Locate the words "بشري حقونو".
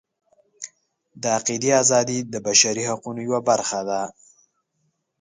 2.47-3.19